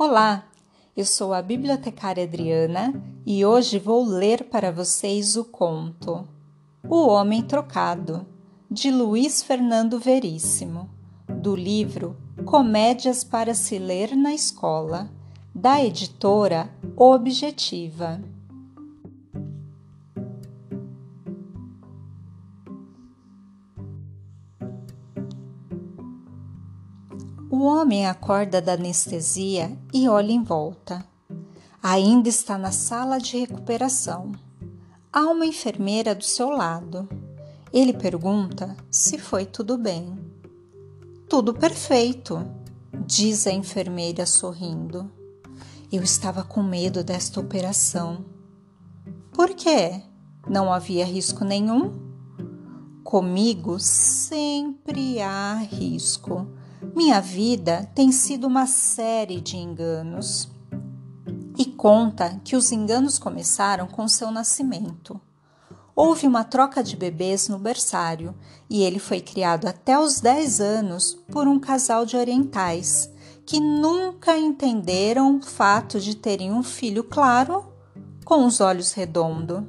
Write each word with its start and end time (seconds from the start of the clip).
Olá, 0.00 0.44
eu 0.96 1.04
sou 1.04 1.34
a 1.34 1.42
bibliotecária 1.42 2.22
Adriana 2.22 2.94
e 3.26 3.44
hoje 3.44 3.80
vou 3.80 4.04
ler 4.04 4.44
para 4.44 4.70
vocês 4.70 5.36
o 5.36 5.44
conto 5.44 6.24
O 6.88 7.08
Homem 7.08 7.42
Trocado, 7.42 8.24
de 8.70 8.92
Luiz 8.92 9.42
Fernando 9.42 9.98
Veríssimo, 9.98 10.88
do 11.28 11.56
livro 11.56 12.16
Comédias 12.44 13.24
para 13.24 13.54
se 13.54 13.76
ler 13.76 14.14
na 14.14 14.32
escola, 14.32 15.10
da 15.52 15.84
editora 15.84 16.70
Objetiva. 16.96 18.20
O 27.60 27.64
homem 27.64 28.06
acorda 28.06 28.62
da 28.62 28.74
anestesia 28.74 29.76
e 29.92 30.08
olha 30.08 30.30
em 30.30 30.44
volta. 30.44 31.04
Ainda 31.82 32.28
está 32.28 32.56
na 32.56 32.70
sala 32.70 33.18
de 33.18 33.36
recuperação. 33.36 34.30
Há 35.12 35.22
uma 35.22 35.44
enfermeira 35.44 36.14
do 36.14 36.22
seu 36.22 36.50
lado. 36.50 37.08
Ele 37.72 37.92
pergunta 37.92 38.76
se 38.88 39.18
foi 39.18 39.44
tudo 39.44 39.76
bem. 39.76 40.16
Tudo 41.28 41.52
perfeito, 41.52 42.48
diz 43.04 43.44
a 43.44 43.50
enfermeira 43.50 44.24
sorrindo. 44.24 45.10
Eu 45.90 46.04
estava 46.04 46.44
com 46.44 46.62
medo 46.62 47.02
desta 47.02 47.40
operação. 47.40 48.24
Por 49.32 49.52
quê? 49.52 50.00
Não 50.48 50.72
havia 50.72 51.04
risco 51.04 51.44
nenhum? 51.44 51.92
Comigo 53.02 53.80
sempre 53.80 55.20
há 55.20 55.54
risco 55.54 56.46
minha 56.94 57.20
vida 57.20 57.90
tem 57.94 58.12
sido 58.12 58.46
uma 58.46 58.66
série 58.66 59.40
de 59.40 59.56
enganos. 59.56 60.48
E 61.56 61.64
conta 61.64 62.40
que 62.44 62.54
os 62.54 62.70
enganos 62.70 63.18
começaram 63.18 63.86
com 63.88 64.06
seu 64.06 64.30
nascimento. 64.30 65.20
Houve 65.94 66.26
uma 66.26 66.44
troca 66.44 66.82
de 66.82 66.96
bebês 66.96 67.48
no 67.48 67.58
berçário 67.58 68.32
e 68.70 68.84
ele 68.84 69.00
foi 69.00 69.20
criado 69.20 69.66
até 69.66 69.98
os 69.98 70.20
10 70.20 70.60
anos 70.60 71.18
por 71.32 71.48
um 71.48 71.58
casal 71.58 72.06
de 72.06 72.16
orientais 72.16 73.10
que 73.44 73.58
nunca 73.58 74.36
entenderam 74.38 75.38
o 75.38 75.42
fato 75.42 75.98
de 75.98 76.14
terem 76.14 76.52
um 76.52 76.62
filho 76.62 77.02
claro 77.02 77.72
com 78.24 78.46
os 78.46 78.60
olhos 78.60 78.92
redondos. 78.92 79.64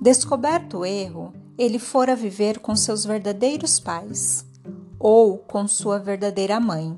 Descoberto 0.00 0.78
o 0.78 0.84
erro, 0.84 1.32
ele 1.56 1.78
fora 1.78 2.14
viver 2.14 2.58
com 2.58 2.76
seus 2.76 3.04
verdadeiros 3.04 3.80
pais 3.80 4.44
ou 5.04 5.36
com 5.36 5.66
sua 5.66 5.98
verdadeira 5.98 6.60
mãe, 6.60 6.96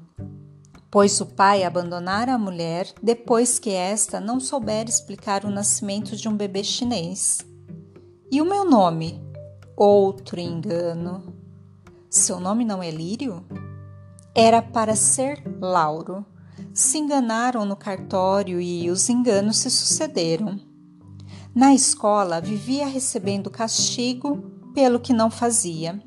pois 0.90 1.18
o 1.22 1.26
pai 1.26 1.64
abandonara 1.64 2.34
a 2.34 2.38
mulher 2.38 2.92
depois 3.02 3.58
que 3.58 3.70
esta 3.70 4.20
não 4.20 4.38
souber 4.38 4.86
explicar 4.86 5.46
o 5.46 5.50
nascimento 5.50 6.14
de 6.14 6.28
um 6.28 6.36
bebê 6.36 6.62
chinês. 6.62 7.38
E 8.30 8.42
o 8.42 8.44
meu 8.44 8.62
nome? 8.62 9.18
Outro 9.74 10.38
engano. 10.38 11.34
Seu 12.10 12.38
nome 12.38 12.62
não 12.62 12.82
é 12.82 12.90
Lírio? 12.90 13.42
Era 14.34 14.60
para 14.60 14.94
ser 14.94 15.42
Lauro. 15.58 16.26
Se 16.74 16.98
enganaram 16.98 17.64
no 17.64 17.74
cartório 17.74 18.60
e 18.60 18.90
os 18.90 19.08
enganos 19.08 19.56
se 19.56 19.70
sucederam. 19.70 20.60
Na 21.54 21.72
escola 21.72 22.38
vivia 22.38 22.86
recebendo 22.86 23.50
castigo 23.50 24.42
pelo 24.74 25.00
que 25.00 25.14
não 25.14 25.30
fazia. 25.30 26.02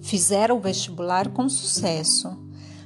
Fizeram 0.00 0.58
o 0.58 0.60
vestibular 0.60 1.28
com 1.28 1.48
sucesso, 1.48 2.36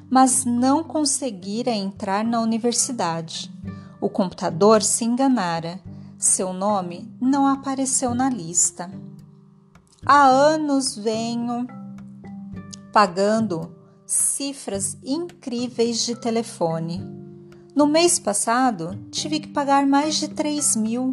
mas 0.09 0.45
não 0.45 0.85
conseguira 0.85 1.71
entrar 1.71 2.25
na 2.25 2.41
universidade. 2.41 3.51
O 4.01 4.09
computador 4.09 4.83
se 4.83 5.05
enganara. 5.05 5.81
Seu 6.19 6.53
nome 6.53 7.11
não 7.21 7.47
apareceu 7.47 8.15
na 8.15 8.31
lista. 8.31 8.91
Há 10.05 10.25
anos 10.25 10.97
venho 10.97 11.67
pagando 12.93 13.75
cifras 14.07 14.97
incríveis 15.03 16.05
de 16.05 16.15
telefone. 16.15 17.03
No 17.75 17.87
mês 17.87 18.19
passado, 18.19 18.97
tive 19.11 19.41
que 19.41 19.49
pagar 19.49 19.87
mais 19.87 20.15
de 20.15 20.29
3 20.29 20.77
mil. 20.77 21.13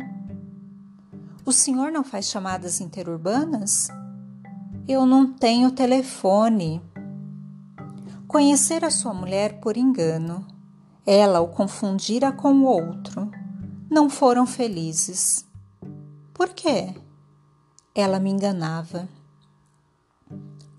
O 1.46 1.52
senhor 1.52 1.92
não 1.92 2.04
faz 2.04 2.28
chamadas 2.28 2.80
interurbanas? 2.80 3.90
Eu 4.86 5.06
não 5.06 5.32
tenho 5.32 5.72
telefone. 5.72 6.82
Conhecer 8.28 8.84
a 8.84 8.92
sua 8.92 9.14
mulher 9.14 9.62
por 9.62 9.78
engano. 9.78 10.46
Ela 11.06 11.40
o 11.40 11.48
confundira 11.48 12.34
com 12.34 12.52
o 12.54 12.66
outro. 12.66 13.32
Não 13.90 14.10
foram 14.10 14.46
felizes. 14.46 15.46
Por 16.34 16.50
quê? 16.50 16.94
Ela 17.96 18.20
me 18.20 18.30
enganava. 18.30 19.08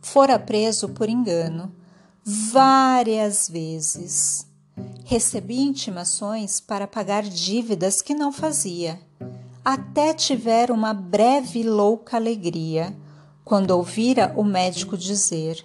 Fora 0.03 0.39
preso 0.39 0.91
por 0.91 1.09
engano 1.09 1.75
várias 2.23 3.49
vezes. 3.49 4.47
Recebi 5.07 5.61
intimações 5.61 6.61
para 6.61 6.87
pagar 6.87 7.23
dívidas 7.23 8.03
que 8.03 8.15
não 8.15 8.31
fazia. 8.31 9.01
Até 9.65 10.13
tiver 10.13 10.71
uma 10.71 10.93
breve 10.93 11.63
louca 11.63 12.19
alegria 12.19 12.95
quando 13.45 13.73
ouvira 13.73 14.33
o 14.37 14.43
médico 14.43 14.97
dizer: 14.97 15.65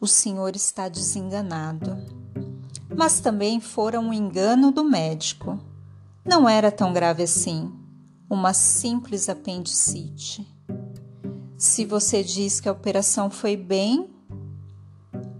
O 0.00 0.06
senhor 0.06 0.56
está 0.56 0.88
desenganado. 0.88 1.96
Mas 2.94 3.20
também 3.20 3.60
fora 3.60 4.00
um 4.00 4.12
engano 4.12 4.70
do 4.72 4.84
médico. 4.84 5.58
Não 6.24 6.48
era 6.48 6.72
tão 6.72 6.92
grave 6.92 7.22
assim, 7.22 7.72
uma 8.28 8.52
simples 8.52 9.28
apendicite. 9.28 10.46
Se 11.56 11.84
você 11.84 12.22
diz 12.22 12.60
que 12.60 12.68
a 12.68 12.72
operação 12.72 13.30
foi 13.30 13.56
bem, 13.56 14.10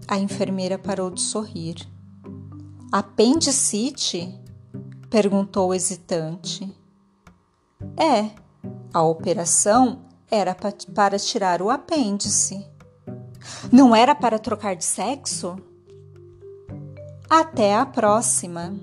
a 0.07 0.17
enfermeira 0.17 0.77
parou 0.77 1.09
de 1.09 1.21
sorrir. 1.21 1.75
Apendicite? 2.91 4.33
perguntou 5.09 5.73
hesitante. 5.73 6.73
É, 7.97 8.31
a 8.93 9.01
operação 9.03 10.05
era 10.35 10.55
para 10.93 11.17
tirar 11.17 11.61
o 11.61 11.69
apêndice. 11.69 12.65
Não 13.71 13.95
era 13.95 14.13
para 14.13 14.37
trocar 14.37 14.75
de 14.75 14.83
sexo? 14.83 15.55
Até 17.29 17.75
a 17.75 17.85
próxima! 17.85 18.73